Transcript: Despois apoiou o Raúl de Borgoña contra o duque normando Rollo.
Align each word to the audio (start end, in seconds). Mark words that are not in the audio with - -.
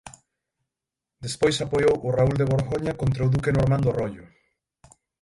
Despois 1.25 1.63
apoiou 1.65 1.95
o 2.07 2.13
Raúl 2.17 2.35
de 2.39 2.49
Borgoña 2.53 2.93
contra 3.01 3.25
o 3.27 3.31
duque 3.33 3.55
normando 3.57 3.95
Rollo. 3.97 4.25